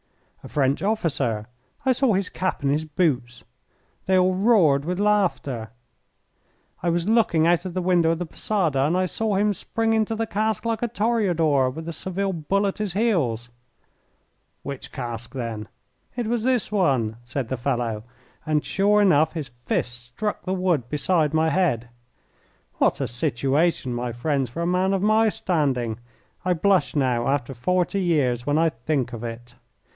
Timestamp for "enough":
19.03-19.33